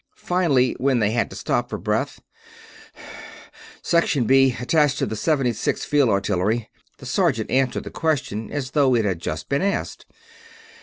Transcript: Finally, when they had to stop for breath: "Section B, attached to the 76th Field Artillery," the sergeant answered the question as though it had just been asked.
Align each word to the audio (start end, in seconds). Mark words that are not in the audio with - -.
Finally, 0.17 0.73
when 0.79 0.97
they 0.97 1.11
had 1.11 1.29
to 1.29 1.35
stop 1.35 1.69
for 1.69 1.77
breath: 1.77 2.21
"Section 3.83 4.23
B, 4.25 4.55
attached 4.59 4.97
to 4.97 5.05
the 5.05 5.13
76th 5.13 5.85
Field 5.85 6.09
Artillery," 6.09 6.71
the 6.97 7.05
sergeant 7.05 7.51
answered 7.51 7.83
the 7.83 7.91
question 7.91 8.51
as 8.51 8.71
though 8.71 8.95
it 8.95 9.05
had 9.05 9.19
just 9.19 9.47
been 9.47 9.61
asked. 9.61 10.07